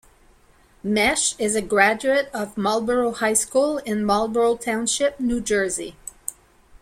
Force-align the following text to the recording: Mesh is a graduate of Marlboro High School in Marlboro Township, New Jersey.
Mesh 0.81 1.35
is 1.39 1.55
a 1.55 1.61
graduate 1.61 2.27
of 2.33 2.57
Marlboro 2.57 3.11
High 3.11 3.35
School 3.35 3.77
in 3.77 4.03
Marlboro 4.03 4.55
Township, 4.57 5.19
New 5.19 5.39
Jersey. 5.41 5.95